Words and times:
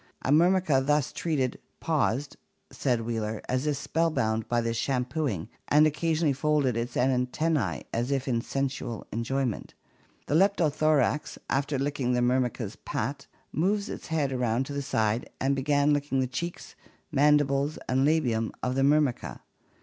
A 0.23 0.31
Myrmica 0.31 0.83
thus 0.83 1.11
treated 1.13 1.59
'paused/ 1.79 2.35
says 2.71 3.01
Wheeler, 3.03 3.39
'as 3.47 3.67
if 3.67 3.77
spellbound 3.77 4.47
by 4.47 4.59
this 4.59 4.75
shampooing 4.75 5.47
and 5.67 5.85
occasionally 5.85 6.33
folded 6.33 6.75
its 6.75 6.97
antennae 6.97 7.83
as 7.93 8.09
if 8.09 8.27
in 8.27 8.41
sensuous 8.41 9.05
enjoyment. 9.11 9.75
The 10.25 10.33
Leptothorax, 10.33 11.37
after 11.51 11.77
licking 11.77 12.13
the 12.13 12.21
Myrmica's 12.21 12.77
pate, 12.77 13.27
moved 13.51 13.89
its 13.89 14.07
head 14.07 14.31
around 14.31 14.65
to 14.65 14.73
the 14.73 14.81
side 14.81 15.29
and 15.39 15.55
began 15.55 15.89
to 15.89 15.93
lick 15.93 16.07
the 16.09 16.25
cheeks, 16.25 16.73
mandibles, 17.11 17.77
and 17.87 18.03
labium 18.03 18.49
of 18.63 18.73
the 18.73 18.81
Myrmica. 18.81 19.41